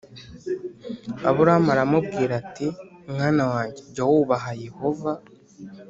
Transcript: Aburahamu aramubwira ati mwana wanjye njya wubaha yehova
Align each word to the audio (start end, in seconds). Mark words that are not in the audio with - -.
Aburahamu 1.29 1.69
aramubwira 1.75 2.33
ati 2.41 2.67
mwana 3.11 3.43
wanjye 3.51 3.81
njya 3.89 4.03
wubaha 4.09 4.51
yehova 4.65 5.11